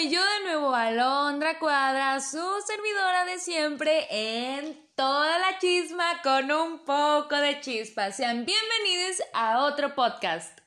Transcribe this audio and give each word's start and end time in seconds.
Soy 0.00 0.08
yo 0.08 0.24
de 0.24 0.44
nuevo, 0.44 0.74
Alondra 0.74 1.58
Cuadra, 1.58 2.20
su 2.20 2.40
servidora 2.66 3.26
de 3.26 3.38
siempre 3.38 4.06
en 4.08 4.88
toda 4.94 5.38
la 5.38 5.58
chisma 5.58 6.22
con 6.22 6.50
un 6.50 6.78
poco 6.86 7.36
de 7.36 7.60
chispa. 7.60 8.10
Sean 8.10 8.46
bienvenidos 8.46 9.22
a 9.34 9.62
otro 9.62 9.94
podcast. 9.94 10.58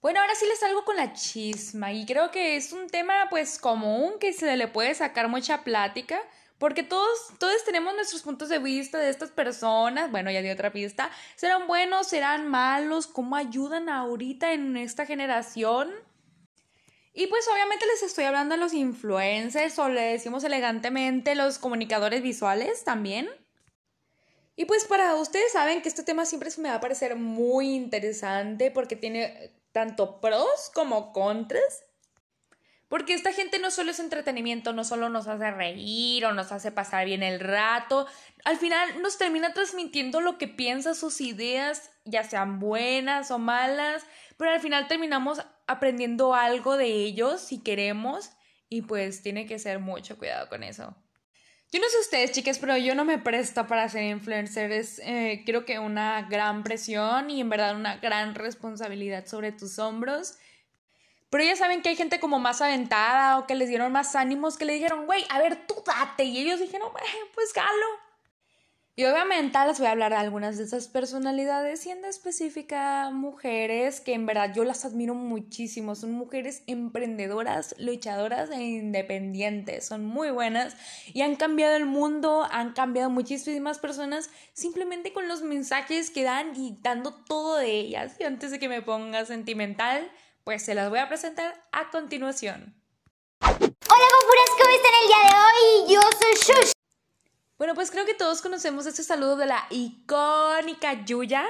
Bueno, 0.00 0.20
ahora 0.20 0.34
sí 0.34 0.46
les 0.46 0.60
salgo 0.60 0.82
con 0.86 0.96
la 0.96 1.12
chisma 1.12 1.92
y 1.92 2.06
creo 2.06 2.30
que 2.30 2.56
es 2.56 2.72
un 2.72 2.88
tema 2.88 3.26
pues 3.28 3.58
común 3.58 4.14
que 4.18 4.32
se 4.32 4.56
le 4.56 4.66
puede 4.66 4.94
sacar 4.94 5.28
mucha 5.28 5.62
plática 5.62 6.18
porque 6.56 6.82
todos, 6.82 7.34
todos 7.38 7.62
tenemos 7.66 7.94
nuestros 7.94 8.22
puntos 8.22 8.48
de 8.48 8.60
vista 8.60 8.96
de 8.96 9.10
estas 9.10 9.30
personas, 9.30 10.10
bueno, 10.10 10.30
ya 10.30 10.40
di 10.40 10.48
otra 10.48 10.72
pista, 10.72 11.10
serán 11.36 11.66
buenos, 11.66 12.08
serán 12.08 12.48
malos, 12.48 13.08
cómo 13.08 13.36
ayudan 13.36 13.90
ahorita 13.90 14.54
en 14.54 14.78
esta 14.78 15.04
generación. 15.04 15.92
Y 17.14 17.26
pues 17.26 17.46
obviamente 17.52 17.84
les 17.86 18.02
estoy 18.02 18.24
hablando 18.24 18.54
a 18.54 18.58
los 18.58 18.72
influencers 18.72 19.78
o 19.78 19.88
le 19.88 20.00
decimos 20.00 20.44
elegantemente 20.44 21.34
los 21.34 21.58
comunicadores 21.58 22.22
visuales 22.22 22.84
también. 22.84 23.28
Y 24.56 24.64
pues 24.64 24.84
para 24.84 25.14
ustedes 25.16 25.52
saben 25.52 25.82
que 25.82 25.88
este 25.88 26.02
tema 26.02 26.24
siempre 26.24 26.50
me 26.58 26.70
va 26.70 26.76
a 26.76 26.80
parecer 26.80 27.16
muy 27.16 27.74
interesante 27.74 28.70
porque 28.70 28.96
tiene 28.96 29.52
tanto 29.72 30.20
pros 30.20 30.70
como 30.74 31.12
contras. 31.12 31.84
Porque 32.88 33.14
esta 33.14 33.32
gente 33.32 33.58
no 33.58 33.70
solo 33.70 33.90
es 33.90 34.00
entretenimiento, 34.00 34.74
no 34.74 34.84
solo 34.84 35.08
nos 35.08 35.26
hace 35.26 35.50
reír 35.50 36.26
o 36.26 36.34
nos 36.34 36.52
hace 36.52 36.70
pasar 36.70 37.06
bien 37.06 37.22
el 37.22 37.40
rato, 37.40 38.06
al 38.44 38.58
final 38.58 39.00
nos 39.00 39.16
termina 39.16 39.54
transmitiendo 39.54 40.20
lo 40.20 40.36
que 40.36 40.46
piensa, 40.46 40.92
sus 40.92 41.22
ideas, 41.22 41.90
ya 42.04 42.22
sean 42.22 42.58
buenas 42.58 43.30
o 43.30 43.38
malas, 43.38 44.04
pero 44.42 44.54
al 44.54 44.60
final 44.60 44.88
terminamos 44.88 45.40
aprendiendo 45.68 46.34
algo 46.34 46.76
de 46.76 46.86
ellos 46.86 47.40
si 47.40 47.62
queremos 47.62 48.32
y 48.68 48.82
pues 48.82 49.22
tiene 49.22 49.46
que 49.46 49.60
ser 49.60 49.78
mucho 49.78 50.18
cuidado 50.18 50.48
con 50.48 50.64
eso. 50.64 50.96
Yo 51.70 51.78
no 51.78 51.88
sé 51.88 52.00
ustedes, 52.00 52.32
chicas, 52.32 52.58
pero 52.58 52.76
yo 52.76 52.96
no 52.96 53.04
me 53.04 53.20
presto 53.20 53.68
para 53.68 53.88
ser 53.88 54.02
influencer. 54.02 54.72
Es, 54.72 54.98
eh, 55.04 55.44
creo 55.46 55.64
que 55.64 55.78
una 55.78 56.22
gran 56.22 56.64
presión 56.64 57.30
y 57.30 57.40
en 57.40 57.50
verdad 57.50 57.76
una 57.76 57.98
gran 57.98 58.34
responsabilidad 58.34 59.26
sobre 59.26 59.52
tus 59.52 59.78
hombros. 59.78 60.34
Pero 61.30 61.44
ya 61.44 61.54
saben 61.54 61.80
que 61.80 61.90
hay 61.90 61.96
gente 61.96 62.18
como 62.18 62.40
más 62.40 62.60
aventada 62.62 63.38
o 63.38 63.46
que 63.46 63.54
les 63.54 63.68
dieron 63.68 63.92
más 63.92 64.16
ánimos 64.16 64.58
que 64.58 64.64
le 64.64 64.72
dijeron, 64.72 65.06
güey, 65.06 65.24
a 65.30 65.38
ver, 65.38 65.68
tú 65.68 65.76
date. 65.86 66.24
Y 66.24 66.38
ellos 66.38 66.58
dijeron, 66.58 66.88
pues 67.32 67.52
galo. 67.52 67.86
Y 68.94 69.06
obviamente 69.06 69.58
les 69.66 69.78
voy 69.78 69.86
a 69.86 69.92
hablar 69.92 70.12
de 70.12 70.18
algunas 70.18 70.58
de 70.58 70.64
esas 70.64 70.86
personalidades, 70.86 71.80
siendo 71.80 72.08
específica 72.08 73.08
mujeres 73.10 74.02
que 74.02 74.12
en 74.12 74.26
verdad 74.26 74.52
yo 74.54 74.64
las 74.64 74.84
admiro 74.84 75.14
muchísimo. 75.14 75.94
Son 75.94 76.12
mujeres 76.12 76.62
emprendedoras, 76.66 77.74
luchadoras 77.78 78.50
e 78.50 78.60
independientes. 78.60 79.86
Son 79.86 80.04
muy 80.04 80.30
buenas 80.30 80.76
y 81.06 81.22
han 81.22 81.36
cambiado 81.36 81.74
el 81.74 81.86
mundo, 81.86 82.46
han 82.50 82.74
cambiado 82.74 83.08
muchísimas 83.08 83.78
personas 83.78 84.28
simplemente 84.52 85.14
con 85.14 85.26
los 85.26 85.40
mensajes 85.40 86.10
que 86.10 86.22
dan 86.22 86.54
y 86.54 86.76
dando 86.82 87.14
todo 87.14 87.56
de 87.56 87.70
ellas. 87.70 88.16
Y 88.20 88.24
antes 88.24 88.50
de 88.50 88.58
que 88.58 88.68
me 88.68 88.82
ponga 88.82 89.24
sentimental, 89.24 90.10
pues 90.44 90.62
se 90.66 90.74
las 90.74 90.90
voy 90.90 90.98
a 90.98 91.08
presentar 91.08 91.64
a 91.72 91.88
continuación. 91.88 92.74
Hola, 93.40 93.56
guapuras, 93.56 94.50
¿cómo 94.58 94.70
están 94.74 94.92
el 95.00 95.08
día 95.08 95.16
de 95.30 95.38
hoy? 95.38 95.94
Yo 95.94 96.00
soy 96.20 96.34
Shush. 96.34 96.81
Bueno, 97.62 97.76
pues 97.76 97.92
creo 97.92 98.04
que 98.04 98.14
todos 98.14 98.42
conocemos 98.42 98.86
este 98.86 99.04
saludo 99.04 99.36
de 99.36 99.46
la 99.46 99.68
icónica 99.70 101.04
Yuya. 101.04 101.44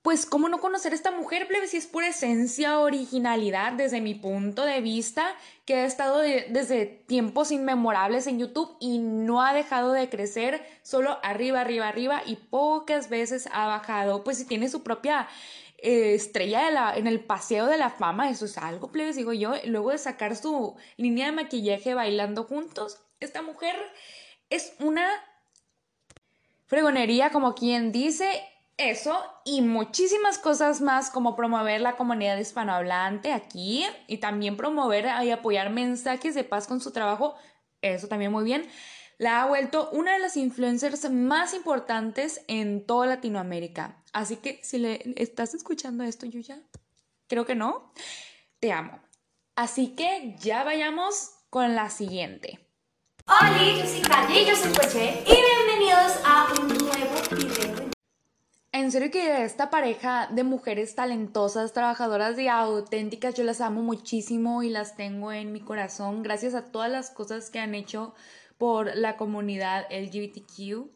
Pues, 0.00 0.24
¿cómo 0.24 0.48
no 0.48 0.60
conocer 0.60 0.92
a 0.92 0.94
esta 0.94 1.10
mujer, 1.10 1.46
plebe? 1.46 1.66
Si 1.66 1.76
es 1.76 1.86
pura 1.86 2.08
esencia, 2.08 2.78
originalidad, 2.78 3.74
desde 3.74 4.00
mi 4.00 4.14
punto 4.14 4.64
de 4.64 4.80
vista, 4.80 5.36
que 5.66 5.74
ha 5.74 5.84
estado 5.84 6.20
desde 6.20 6.86
tiempos 6.86 7.52
inmemorables 7.52 8.26
en 8.26 8.38
YouTube 8.38 8.78
y 8.80 8.96
no 8.96 9.42
ha 9.42 9.52
dejado 9.52 9.92
de 9.92 10.08
crecer, 10.08 10.66
solo 10.80 11.18
arriba, 11.22 11.60
arriba, 11.60 11.86
arriba, 11.86 12.22
y 12.24 12.36
pocas 12.36 13.10
veces 13.10 13.46
ha 13.52 13.66
bajado. 13.66 14.24
Pues, 14.24 14.38
si 14.38 14.46
tiene 14.46 14.70
su 14.70 14.82
propia 14.82 15.28
eh, 15.76 16.14
estrella 16.14 16.96
en 16.96 17.06
el 17.06 17.20
paseo 17.20 17.66
de 17.66 17.76
la 17.76 17.90
fama, 17.90 18.30
eso 18.30 18.46
es 18.46 18.56
algo, 18.56 18.90
plebes, 18.90 19.16
digo 19.16 19.34
yo, 19.34 19.52
luego 19.66 19.90
de 19.90 19.98
sacar 19.98 20.34
su 20.34 20.76
línea 20.96 21.26
de 21.26 21.32
maquillaje 21.32 21.92
bailando 21.92 22.44
juntos, 22.44 23.02
esta 23.20 23.42
mujer 23.42 23.76
es 24.50 24.74
una 24.78 25.08
fregonería, 26.66 27.30
como 27.30 27.54
quien 27.54 27.92
dice 27.92 28.42
eso, 28.76 29.18
y 29.44 29.62
muchísimas 29.62 30.38
cosas 30.38 30.80
más, 30.80 31.10
como 31.10 31.34
promover 31.34 31.80
la 31.80 31.96
comunidad 31.96 32.36
hispanohablante 32.36 33.32
aquí 33.32 33.84
y 34.06 34.18
también 34.18 34.56
promover 34.56 35.06
y 35.24 35.30
apoyar 35.30 35.70
mensajes 35.70 36.34
de 36.34 36.44
paz 36.44 36.66
con 36.66 36.80
su 36.80 36.90
trabajo, 36.90 37.34
eso 37.80 38.08
también 38.08 38.32
muy 38.32 38.44
bien. 38.44 38.68
La 39.18 39.42
ha 39.42 39.46
vuelto 39.46 39.88
una 39.92 40.12
de 40.12 40.18
las 40.18 40.36
influencers 40.36 41.10
más 41.10 41.54
importantes 41.54 42.44
en 42.48 42.84
toda 42.84 43.06
Latinoamérica. 43.06 44.02
Así 44.12 44.36
que 44.36 44.60
si 44.62 44.78
le 44.78 45.14
estás 45.16 45.54
escuchando 45.54 46.04
esto, 46.04 46.26
Yuya, 46.26 46.60
creo 47.26 47.46
que 47.46 47.54
no, 47.54 47.92
te 48.58 48.72
amo. 48.72 49.00
Así 49.54 49.94
que 49.94 50.36
ya 50.38 50.64
vayamos 50.64 51.30
con 51.48 51.74
la 51.74 51.88
siguiente. 51.88 52.65
Hola, 53.28 53.58
yo 53.76 53.84
soy 53.84 54.02
Calle, 54.02 54.46
yo 54.46 54.54
soy 54.54 54.72
Coche 54.72 55.24
y 55.26 55.34
bienvenidos 55.34 56.12
a 56.24 56.46
un 56.60 56.68
nuevo 56.68 57.16
video. 57.32 57.90
En 58.70 58.92
serio 58.92 59.10
que 59.10 59.42
esta 59.42 59.68
pareja 59.68 60.28
de 60.30 60.44
mujeres 60.44 60.94
talentosas, 60.94 61.72
trabajadoras 61.72 62.38
y 62.38 62.46
auténticas, 62.46 63.34
yo 63.34 63.42
las 63.42 63.60
amo 63.60 63.82
muchísimo 63.82 64.62
y 64.62 64.70
las 64.70 64.94
tengo 64.94 65.32
en 65.32 65.52
mi 65.52 65.58
corazón 65.58 66.22
gracias 66.22 66.54
a 66.54 66.70
todas 66.70 66.88
las 66.88 67.10
cosas 67.10 67.50
que 67.50 67.58
han 67.58 67.74
hecho 67.74 68.14
por 68.58 68.94
la 68.94 69.16
comunidad 69.16 69.86
LGBTQ. 69.90 70.88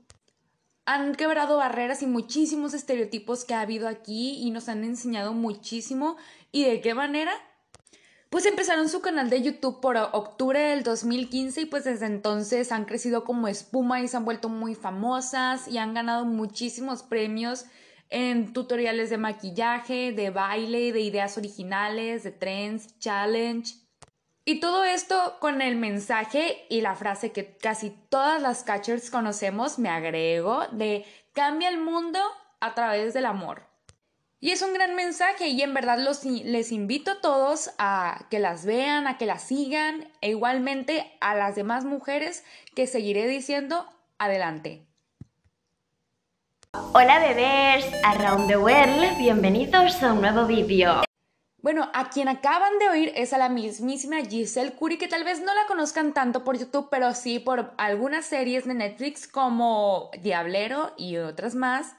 Han 0.86 1.16
quebrado 1.16 1.56
barreras 1.56 2.00
y 2.02 2.06
muchísimos 2.06 2.74
estereotipos 2.74 3.44
que 3.44 3.54
ha 3.54 3.62
habido 3.62 3.88
aquí 3.88 4.38
y 4.40 4.52
nos 4.52 4.68
han 4.68 4.84
enseñado 4.84 5.32
muchísimo. 5.32 6.16
¿Y 6.52 6.62
de 6.64 6.80
qué 6.80 6.94
manera? 6.94 7.32
Pues 8.30 8.46
empezaron 8.46 8.88
su 8.88 9.00
canal 9.00 9.28
de 9.28 9.42
YouTube 9.42 9.80
por 9.80 9.96
octubre 9.96 10.60
del 10.60 10.84
2015 10.84 11.62
y 11.62 11.66
pues 11.66 11.82
desde 11.82 12.06
entonces 12.06 12.70
han 12.70 12.84
crecido 12.84 13.24
como 13.24 13.48
espuma 13.48 14.00
y 14.00 14.06
se 14.06 14.16
han 14.16 14.24
vuelto 14.24 14.48
muy 14.48 14.76
famosas 14.76 15.66
y 15.66 15.78
han 15.78 15.94
ganado 15.94 16.24
muchísimos 16.24 17.02
premios 17.02 17.66
en 18.08 18.52
tutoriales 18.52 19.10
de 19.10 19.18
maquillaje, 19.18 20.12
de 20.12 20.30
baile, 20.30 20.92
de 20.92 21.00
ideas 21.00 21.36
originales, 21.38 22.22
de 22.22 22.30
trends, 22.30 22.96
challenge. 23.00 23.74
Y 24.44 24.60
todo 24.60 24.84
esto 24.84 25.36
con 25.40 25.60
el 25.60 25.74
mensaje 25.74 26.66
y 26.68 26.82
la 26.82 26.94
frase 26.94 27.32
que 27.32 27.56
casi 27.56 27.90
todas 28.10 28.40
las 28.40 28.62
catchers 28.62 29.10
conocemos, 29.10 29.80
me 29.80 29.88
agrego, 29.88 30.68
de 30.70 31.04
cambia 31.32 31.68
el 31.68 31.78
mundo 31.78 32.20
a 32.60 32.74
través 32.74 33.12
del 33.12 33.26
amor. 33.26 33.69
Y 34.42 34.52
es 34.52 34.62
un 34.62 34.72
gran 34.72 34.94
mensaje 34.94 35.48
y 35.48 35.60
en 35.60 35.74
verdad 35.74 35.98
los, 35.98 36.24
les 36.24 36.72
invito 36.72 37.10
a 37.10 37.20
todos 37.20 37.72
a 37.76 38.24
que 38.30 38.38
las 38.38 38.64
vean, 38.64 39.06
a 39.06 39.18
que 39.18 39.26
las 39.26 39.42
sigan 39.42 40.08
e 40.22 40.30
igualmente 40.30 41.12
a 41.20 41.34
las 41.34 41.56
demás 41.56 41.84
mujeres 41.84 42.42
que 42.74 42.86
seguiré 42.86 43.26
diciendo 43.28 43.86
adelante. 44.18 44.86
Hola 46.94 47.18
bebés, 47.18 47.84
around 48.02 48.48
the 48.48 48.56
world, 48.56 49.18
bienvenidos 49.18 50.02
a 50.02 50.14
un 50.14 50.22
nuevo 50.22 50.46
vídeo. 50.46 51.02
Bueno, 51.60 51.90
a 51.92 52.08
quien 52.08 52.28
acaban 52.28 52.78
de 52.78 52.88
oír 52.88 53.12
es 53.16 53.34
a 53.34 53.38
la 53.38 53.50
mismísima 53.50 54.24
Giselle 54.24 54.72
Curry, 54.72 54.96
que 54.96 55.08
tal 55.08 55.22
vez 55.22 55.42
no 55.42 55.52
la 55.52 55.66
conozcan 55.66 56.14
tanto 56.14 56.44
por 56.44 56.56
YouTube, 56.56 56.88
pero 56.90 57.12
sí 57.12 57.40
por 57.40 57.74
algunas 57.76 58.24
series 58.24 58.64
de 58.64 58.72
Netflix 58.72 59.28
como 59.28 60.10
Diablero 60.22 60.94
y 60.96 61.18
otras 61.18 61.54
más. 61.54 61.94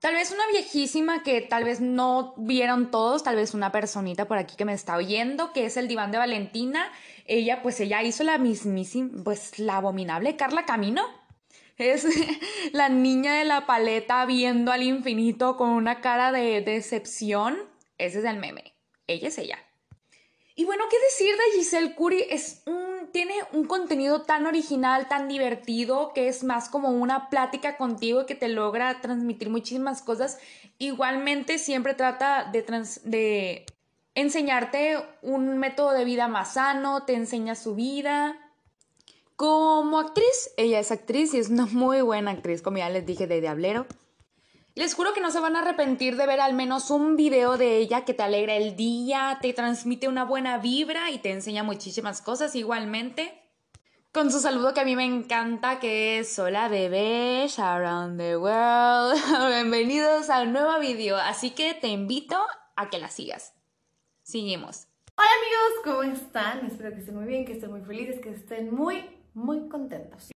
Tal 0.00 0.14
vez 0.14 0.30
una 0.30 0.46
viejísima 0.52 1.24
que 1.24 1.40
tal 1.40 1.64
vez 1.64 1.80
no 1.80 2.34
vieron 2.36 2.92
todos, 2.92 3.24
tal 3.24 3.34
vez 3.34 3.52
una 3.52 3.72
personita 3.72 4.28
por 4.28 4.38
aquí 4.38 4.54
que 4.56 4.64
me 4.64 4.72
está 4.72 4.96
oyendo, 4.96 5.52
que 5.52 5.66
es 5.66 5.76
el 5.76 5.88
diván 5.88 6.12
de 6.12 6.18
Valentina. 6.18 6.92
Ella, 7.24 7.62
pues 7.62 7.80
ella 7.80 8.02
hizo 8.04 8.22
la 8.22 8.38
mismísima, 8.38 9.24
pues 9.24 9.58
la 9.58 9.78
abominable 9.78 10.36
Carla 10.36 10.64
Camino. 10.64 11.02
Es 11.78 12.06
la 12.72 12.88
niña 12.88 13.34
de 13.34 13.44
la 13.44 13.66
paleta 13.66 14.24
viendo 14.24 14.70
al 14.70 14.84
infinito 14.84 15.56
con 15.56 15.70
una 15.70 16.00
cara 16.00 16.30
de 16.30 16.60
decepción. 16.60 17.58
Ese 17.98 18.20
es 18.20 18.24
el 18.24 18.38
meme. 18.38 18.74
Ella 19.08 19.28
es 19.28 19.38
ella. 19.38 19.58
Y 20.58 20.64
bueno, 20.64 20.82
¿qué 20.90 20.96
decir 20.98 21.36
de 21.36 21.56
Giselle 21.56 21.94
Curry? 21.94 22.26
Es 22.30 22.64
tiene 23.12 23.34
un 23.52 23.64
contenido 23.66 24.22
tan 24.22 24.44
original, 24.44 25.06
tan 25.06 25.28
divertido, 25.28 26.12
que 26.12 26.26
es 26.26 26.42
más 26.42 26.68
como 26.68 26.88
una 26.88 27.30
plática 27.30 27.76
contigo 27.76 28.26
que 28.26 28.34
te 28.34 28.48
logra 28.48 29.00
transmitir 29.00 29.50
muchísimas 29.50 30.02
cosas. 30.02 30.40
Igualmente 30.78 31.58
siempre 31.58 31.94
trata 31.94 32.50
de, 32.50 32.62
de 33.04 33.66
enseñarte 34.16 34.96
un 35.22 35.58
método 35.58 35.92
de 35.92 36.04
vida 36.04 36.26
más 36.26 36.54
sano, 36.54 37.04
te 37.04 37.14
enseña 37.14 37.54
su 37.54 37.76
vida. 37.76 38.36
Como 39.36 40.00
actriz, 40.00 40.50
ella 40.56 40.80
es 40.80 40.90
actriz 40.90 41.34
y 41.34 41.38
es 41.38 41.50
una 41.50 41.66
muy 41.66 42.00
buena 42.00 42.32
actriz, 42.32 42.62
como 42.62 42.78
ya 42.78 42.90
les 42.90 43.06
dije, 43.06 43.28
de 43.28 43.40
Diablero. 43.40 43.86
Les 44.78 44.94
juro 44.94 45.12
que 45.12 45.20
no 45.20 45.32
se 45.32 45.40
van 45.40 45.56
a 45.56 45.62
arrepentir 45.62 46.14
de 46.14 46.24
ver 46.24 46.38
al 46.38 46.54
menos 46.54 46.92
un 46.92 47.16
video 47.16 47.58
de 47.58 47.78
ella 47.78 48.04
que 48.04 48.14
te 48.14 48.22
alegra 48.22 48.54
el 48.54 48.76
día, 48.76 49.40
te 49.42 49.52
transmite 49.52 50.06
una 50.06 50.24
buena 50.24 50.58
vibra 50.58 51.10
y 51.10 51.18
te 51.18 51.32
enseña 51.32 51.64
muchísimas 51.64 52.22
cosas 52.22 52.54
igualmente. 52.54 53.42
Con 54.12 54.30
su 54.30 54.38
saludo 54.38 54.74
que 54.74 54.80
a 54.80 54.84
mí 54.84 54.94
me 54.94 55.04
encanta, 55.04 55.80
que 55.80 56.20
es 56.20 56.38
Hola 56.38 56.68
bebés 56.68 57.58
around 57.58 58.20
the 58.20 58.36
world. 58.36 59.18
Bienvenidos 59.48 60.30
a 60.30 60.42
un 60.42 60.52
nuevo 60.52 60.78
video, 60.78 61.16
así 61.16 61.50
que 61.50 61.74
te 61.74 61.88
invito 61.88 62.38
a 62.76 62.88
que 62.88 63.00
la 63.00 63.08
sigas. 63.08 63.54
Seguimos. 64.22 64.86
Hola 65.16 65.28
amigos, 65.40 65.82
¿cómo 65.82 66.02
están? 66.04 66.66
Espero 66.66 66.90
que 66.90 67.00
estén 67.00 67.16
muy 67.16 67.26
bien, 67.26 67.44
que 67.44 67.54
estén 67.54 67.72
muy 67.72 67.80
felices, 67.80 68.20
que 68.20 68.30
estén 68.30 68.72
muy, 68.72 69.04
muy 69.34 69.68
contentos. 69.68 70.30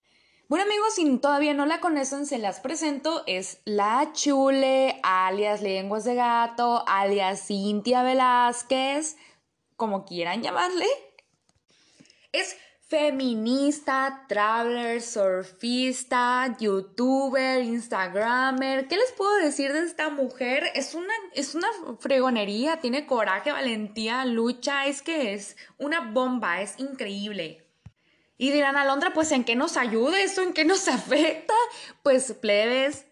Bueno 0.49 0.65
amigos, 0.65 0.95
si 0.95 1.19
todavía 1.19 1.53
no 1.53 1.67
la 1.67 1.79
conocen, 1.79 2.25
se 2.25 2.39
las 2.39 2.61
presento. 2.61 3.23
Es 3.27 3.61
La 3.67 4.15
Chule, 4.15 4.99
alias 5.03 5.61
Lenguas 5.61 6.05
de 6.05 6.15
Gato, 6.15 6.85
alias 6.89 7.47
Cintia 7.47 8.03
Velázquez, 8.03 9.19
como 9.77 10.07
quieran 10.07 10.43
llamarle. 10.43 10.87
Es 12.33 12.57
feminista, 12.81 14.25
traveler, 14.27 15.03
surfista, 15.03 16.57
youtuber, 16.59 17.63
instagramer. 17.63 18.89
¿Qué 18.89 18.97
les 18.97 19.13
puedo 19.13 19.37
decir 19.37 19.75
de 19.75 19.81
esta 19.81 20.09
mujer? 20.09 20.65
Es 20.75 20.95
una, 20.95 21.13
es 21.35 21.55
una 21.55 21.69
fregonería, 21.99 22.81
tiene 22.81 23.05
coraje, 23.05 23.53
valentía, 23.53 24.25
lucha, 24.25 24.87
es 24.87 25.03
que 25.03 25.35
es 25.35 25.59
una 25.77 26.11
bomba, 26.11 26.63
es 26.63 26.79
increíble. 26.79 27.68
Y 28.39 28.53
dirán, 28.53 28.77
Alondra, 28.77 29.13
pues 29.13 29.33
¿en 29.33 29.43
qué 29.43 29.57
nos 29.57 29.77
ayuda 29.77 30.21
esto? 30.21 30.43
¿En 30.43 30.53
qué 30.53 30.65
nos 30.65 30.87
afecta? 30.87 31.55
Pues 32.05 32.33
plebes. 32.33 33.05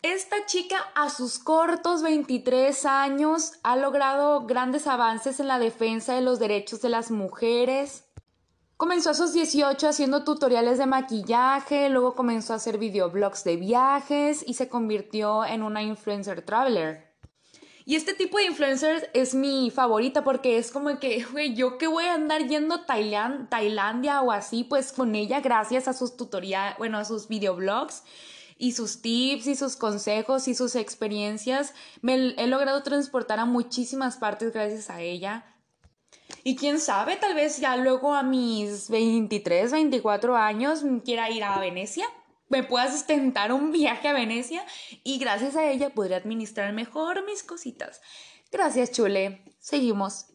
Esta 0.00 0.44
chica 0.46 0.78
a 0.94 1.10
sus 1.10 1.38
cortos 1.38 2.02
23 2.02 2.84
años 2.86 3.52
ha 3.62 3.76
logrado 3.76 4.46
grandes 4.46 4.86
avances 4.86 5.38
en 5.38 5.48
la 5.48 5.58
defensa 5.58 6.14
de 6.14 6.22
los 6.22 6.38
derechos 6.38 6.80
de 6.80 6.88
las 6.88 7.10
mujeres. 7.10 8.04
Comenzó 8.76 9.10
a 9.10 9.14
sus 9.14 9.32
18 9.32 9.88
haciendo 9.88 10.24
tutoriales 10.24 10.78
de 10.78 10.86
maquillaje, 10.86 11.88
luego 11.90 12.14
comenzó 12.14 12.54
a 12.54 12.56
hacer 12.56 12.78
videoblogs 12.78 13.44
de 13.44 13.56
viajes 13.56 14.44
y 14.46 14.54
se 14.54 14.68
convirtió 14.68 15.44
en 15.44 15.62
una 15.62 15.82
influencer 15.82 16.42
traveler. 16.42 17.13
Y 17.86 17.96
este 17.96 18.14
tipo 18.14 18.38
de 18.38 18.44
influencers 18.44 19.06
es 19.12 19.34
mi 19.34 19.70
favorita 19.70 20.24
porque 20.24 20.56
es 20.56 20.70
como 20.70 20.98
que, 20.98 21.22
güey, 21.32 21.54
yo 21.54 21.76
que 21.76 21.86
voy 21.86 22.04
a 22.04 22.14
andar 22.14 22.46
yendo 22.46 22.84
Tailandia 22.84 24.22
o 24.22 24.32
así, 24.32 24.64
pues 24.64 24.92
con 24.92 25.14
ella 25.14 25.40
gracias 25.40 25.86
a 25.86 25.92
sus 25.92 26.16
tutoriales, 26.16 26.78
bueno, 26.78 26.98
a 26.98 27.04
sus 27.04 27.28
videoblogs 27.28 28.02
y 28.56 28.72
sus 28.72 29.02
tips 29.02 29.46
y 29.48 29.56
sus 29.56 29.76
consejos 29.76 30.48
y 30.48 30.54
sus 30.54 30.76
experiencias, 30.76 31.74
me 32.00 32.34
he 32.36 32.46
logrado 32.46 32.82
transportar 32.82 33.40
a 33.40 33.44
muchísimas 33.44 34.16
partes 34.16 34.52
gracias 34.52 34.88
a 34.90 35.00
ella. 35.02 35.44
Y 36.42 36.56
quién 36.56 36.78
sabe, 36.78 37.16
tal 37.16 37.34
vez 37.34 37.58
ya 37.58 37.76
luego 37.76 38.14
a 38.14 38.22
mis 38.22 38.88
23, 38.88 39.72
24 39.72 40.36
años 40.36 40.82
quiera 41.04 41.30
ir 41.30 41.44
a 41.44 41.58
Venecia 41.58 42.06
me 42.54 42.62
pueda 42.62 42.90
sustentar 42.90 43.52
un 43.52 43.72
viaje 43.72 44.06
a 44.06 44.12
Venecia 44.12 44.64
y 45.02 45.18
gracias 45.18 45.56
a 45.56 45.68
ella 45.68 45.90
podré 45.90 46.14
administrar 46.14 46.72
mejor 46.72 47.26
mis 47.26 47.42
cositas. 47.42 48.00
Gracias, 48.52 48.92
chule. 48.92 49.44
Seguimos. 49.58 50.26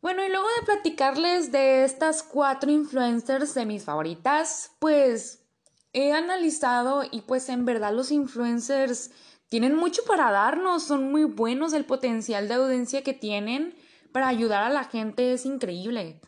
Bueno, 0.00 0.24
y 0.24 0.28
luego 0.28 0.48
de 0.58 0.66
platicarles 0.66 1.52
de 1.52 1.84
estas 1.84 2.24
cuatro 2.24 2.72
influencers 2.72 3.54
de 3.54 3.66
mis 3.66 3.84
favoritas, 3.84 4.72
pues 4.80 5.46
he 5.92 6.12
analizado 6.12 7.04
y 7.08 7.20
pues 7.20 7.48
en 7.48 7.64
verdad 7.64 7.94
los 7.94 8.10
influencers 8.10 9.12
tienen 9.48 9.76
mucho 9.76 10.02
para 10.04 10.32
darnos, 10.32 10.82
son 10.82 11.12
muy 11.12 11.22
buenos, 11.22 11.72
el 11.72 11.84
potencial 11.84 12.48
de 12.48 12.54
audiencia 12.54 13.04
que 13.04 13.12
tienen 13.12 13.76
para 14.10 14.26
ayudar 14.26 14.64
a 14.64 14.70
la 14.70 14.82
gente 14.82 15.32
es 15.32 15.46
increíble. 15.46 16.20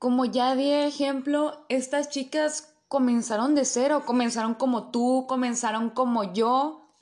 Como 0.00 0.24
ya 0.24 0.56
di 0.56 0.72
ejemplo, 0.72 1.64
estas 1.68 2.08
chicas 2.08 2.74
comenzaron 2.88 3.54
de 3.54 3.64
cero, 3.64 4.02
comenzaron 4.04 4.54
como 4.54 4.90
tú, 4.90 5.26
comenzaron 5.28 5.90
como 5.90 6.32
yo. 6.32 6.94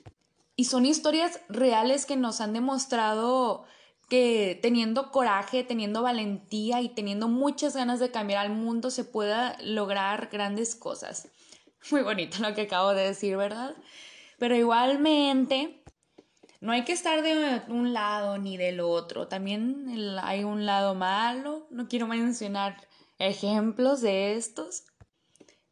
Y 0.55 0.65
son 0.65 0.85
historias 0.85 1.39
reales 1.49 2.05
que 2.05 2.15
nos 2.15 2.41
han 2.41 2.53
demostrado 2.53 3.65
que 4.09 4.57
teniendo 4.61 5.11
coraje, 5.11 5.63
teniendo 5.63 6.01
valentía 6.01 6.81
y 6.81 6.89
teniendo 6.89 7.27
muchas 7.27 7.75
ganas 7.75 7.99
de 7.99 8.11
cambiar 8.11 8.45
al 8.45 8.53
mundo 8.53 8.89
se 8.89 9.03
pueda 9.03 9.57
lograr 9.61 10.29
grandes 10.31 10.75
cosas. 10.75 11.29
Muy 11.91 12.01
bonito 12.01 12.37
lo 12.39 12.53
que 12.53 12.61
acabo 12.61 12.93
de 12.93 13.07
decir, 13.07 13.37
¿verdad? 13.37 13.75
Pero 14.39 14.55
igualmente, 14.55 15.83
no 16.59 16.71
hay 16.71 16.83
que 16.83 16.93
estar 16.93 17.21
de 17.21 17.61
un 17.69 17.93
lado 17.93 18.37
ni 18.37 18.57
del 18.57 18.79
otro. 18.79 19.27
También 19.27 20.17
hay 20.21 20.43
un 20.43 20.65
lado 20.65 20.95
malo. 20.95 21.67
No 21.69 21.87
quiero 21.87 22.07
mencionar 22.07 22.77
ejemplos 23.19 24.01
de 24.01 24.35
estos. 24.35 24.85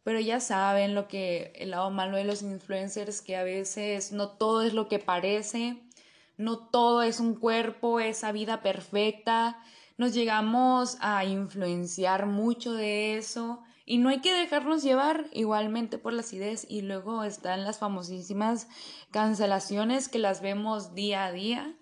Pero 0.06 0.20
ya 0.20 0.40
saben 0.40 0.94
lo 0.94 1.08
que 1.08 1.52
el 1.56 1.72
lado 1.72 1.90
malo 1.90 2.18
de 2.18 2.26
los 2.26 2.44
influencers, 2.44 3.24
que 3.24 3.36
a 3.36 3.44
veces 3.44 4.12
no 4.12 4.30
todo 4.30 4.62
es 4.62 4.72
lo 4.72 4.88
que 4.88 5.00
parece, 5.00 5.82
no 6.38 6.60
todo 6.60 7.02
es 7.02 7.20
un 7.20 7.34
cuerpo, 7.34 8.00
esa 8.00 8.32
vida 8.32 8.62
perfecta. 8.62 9.58
Nos 9.98 10.14
llegamos 10.14 11.00
a 11.02 11.26
influenciar 11.26 12.28
mucho 12.28 12.74
de 12.74 13.18
eso 13.18 13.64
y 13.84 13.98
no 13.98 14.10
hay 14.10 14.22
que 14.22 14.36
dejarnos 14.36 14.84
llevar 14.84 15.26
igualmente 15.34 15.98
por 15.98 16.14
las 16.14 16.34
ideas 16.34 16.68
y 16.70 16.84
luego 16.84 17.24
están 17.24 17.64
las 17.64 17.80
famosísimas 17.80 18.68
cancelaciones 19.10 20.08
que 20.08 20.20
las 20.20 20.40
vemos 20.40 20.94
día 20.94 21.26
a 21.26 21.32
día 21.32 21.76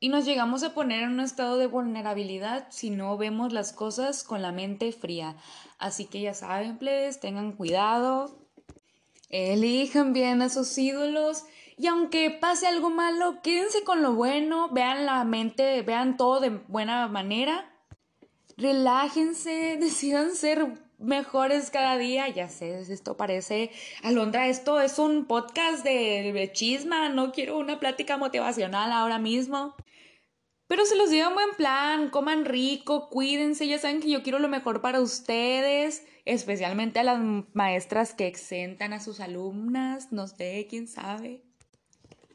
y 0.00 0.08
nos 0.08 0.24
llegamos 0.24 0.62
a 0.62 0.72
poner 0.72 1.02
en 1.02 1.10
un 1.10 1.20
estado 1.20 1.58
de 1.58 1.66
vulnerabilidad 1.66 2.66
si 2.70 2.88
no 2.88 3.18
vemos 3.18 3.52
las 3.52 3.74
cosas 3.74 4.24
con 4.24 4.40
la 4.40 4.50
mente 4.50 4.92
fría. 4.92 5.36
Así 5.78 6.06
que 6.06 6.22
ya 6.22 6.32
saben, 6.32 6.78
plebes, 6.78 7.20
tengan 7.20 7.52
cuidado, 7.52 8.34
elijan 9.28 10.14
bien 10.14 10.40
a 10.40 10.48
sus 10.48 10.76
ídolos 10.78 11.44
y 11.76 11.86
aunque 11.86 12.30
pase 12.30 12.66
algo 12.66 12.88
malo, 12.88 13.42
quédense 13.42 13.84
con 13.84 14.02
lo 14.02 14.14
bueno, 14.14 14.70
vean 14.70 15.04
la 15.04 15.22
mente, 15.24 15.82
vean 15.82 16.16
todo 16.16 16.40
de 16.40 16.48
buena 16.48 17.06
manera, 17.08 17.70
relájense, 18.56 19.76
decidan 19.80 20.34
ser 20.34 20.78
mejores 20.98 21.70
cada 21.70 21.98
día. 21.98 22.26
Ya 22.30 22.48
sé, 22.48 22.80
esto 22.80 23.18
parece, 23.18 23.70
Alondra, 24.02 24.48
esto 24.48 24.80
es 24.80 24.98
un 24.98 25.26
podcast 25.26 25.84
de 25.84 26.50
chisma, 26.54 27.10
no 27.10 27.32
quiero 27.32 27.58
una 27.58 27.80
plática 27.80 28.16
motivacional 28.16 28.92
ahora 28.92 29.18
mismo. 29.18 29.74
Pero 30.70 30.86
se 30.86 30.94
los 30.94 31.10
en 31.10 31.34
buen 31.34 31.50
plan, 31.56 32.10
coman 32.10 32.44
rico, 32.44 33.08
cuídense, 33.08 33.66
ya 33.66 33.76
saben 33.80 34.00
que 34.00 34.08
yo 34.08 34.22
quiero 34.22 34.38
lo 34.38 34.46
mejor 34.46 34.80
para 34.80 35.00
ustedes, 35.00 36.06
especialmente 36.24 37.00
a 37.00 37.02
las 37.02 37.18
maestras 37.54 38.14
que 38.14 38.28
exentan 38.28 38.92
a 38.92 39.00
sus 39.00 39.18
alumnas, 39.18 40.12
no 40.12 40.28
sé, 40.28 40.68
quién 40.70 40.86
sabe. 40.86 41.42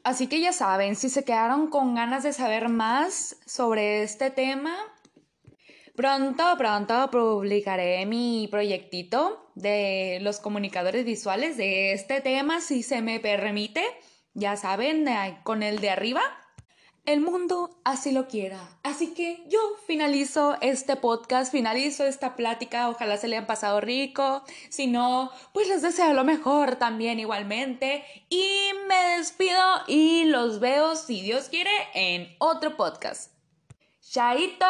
Así 0.04 0.26
que 0.26 0.38
ya 0.42 0.52
saben, 0.52 0.96
si 0.96 1.08
se 1.08 1.24
quedaron 1.24 1.70
con 1.70 1.94
ganas 1.94 2.24
de 2.24 2.34
saber 2.34 2.68
más 2.68 3.38
sobre 3.46 4.02
este 4.02 4.30
tema, 4.30 4.76
pronto, 5.94 6.44
pronto 6.58 7.10
publicaré 7.10 8.04
mi 8.04 8.48
proyectito 8.50 9.50
de 9.54 10.18
los 10.20 10.40
comunicadores 10.40 11.06
visuales 11.06 11.56
de 11.56 11.94
este 11.94 12.20
tema, 12.20 12.60
si 12.60 12.82
se 12.82 13.00
me 13.00 13.18
permite. 13.18 13.82
Ya 14.34 14.56
saben, 14.56 15.06
con 15.42 15.62
el 15.62 15.80
de 15.80 15.88
arriba 15.88 16.22
el 17.06 17.20
mundo 17.20 17.70
así 17.84 18.12
lo 18.12 18.26
quiera. 18.28 18.60
Así 18.82 19.14
que 19.14 19.44
yo 19.48 19.58
finalizo 19.86 20.56
este 20.60 20.96
podcast, 20.96 21.50
finalizo 21.52 22.04
esta 22.04 22.36
plática, 22.36 22.88
ojalá 22.88 23.16
se 23.16 23.28
le 23.28 23.36
hayan 23.36 23.46
pasado 23.46 23.80
rico, 23.80 24.42
si 24.68 24.86
no, 24.86 25.30
pues 25.52 25.68
les 25.68 25.82
deseo 25.82 26.12
lo 26.12 26.24
mejor 26.24 26.76
también 26.76 27.18
igualmente 27.20 28.04
y 28.28 28.70
me 28.88 29.16
despido 29.16 29.62
y 29.86 30.24
los 30.24 30.60
veo 30.60 30.96
si 30.96 31.22
Dios 31.22 31.48
quiere 31.48 31.70
en 31.94 32.28
otro 32.38 32.76
podcast. 32.76 33.32
Chaito. 34.00 34.66